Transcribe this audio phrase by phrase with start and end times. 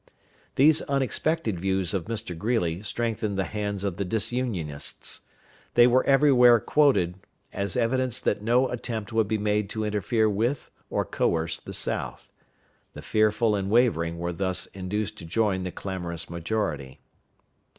[0.55, 2.35] These unexpected views of Mr.
[2.35, 5.21] Greeley strengthened the hands of the Disunionists.
[5.75, 7.19] They were everywhere quoted
[7.53, 12.29] as evidence that no attempt would be made to interfere with or coerce the South.
[12.93, 16.99] The fearful and wavering were thus induced to join the clamorous majority.